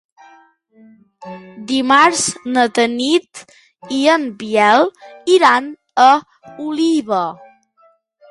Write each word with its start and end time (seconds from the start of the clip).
Dimarts 1.71 2.23
na 2.55 2.63
Tanit 2.79 3.43
i 3.99 4.01
en 4.15 4.25
Biel 4.39 4.89
iran 5.37 5.67
a 6.07 6.09
Oliva. 6.69 7.21